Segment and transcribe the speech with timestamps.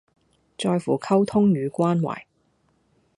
[0.57, 2.23] 在乎溝通與關懷